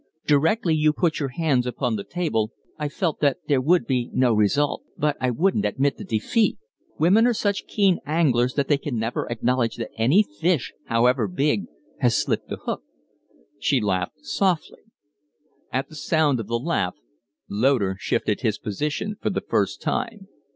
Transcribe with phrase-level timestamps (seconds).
[0.25, 4.33] Directly you put your hands upon the table I felt that there would be no
[4.33, 6.57] result; but I wouldn't admit the defeat.
[6.97, 11.65] Women are such keen anglers that they can never acknowledge that any fish, however big,
[11.99, 12.81] has slipped the hook."
[13.59, 14.81] She laughed softly.
[15.71, 16.95] At the sound of the laugh
[17.47, 20.29] Loder shifted his position for the first time.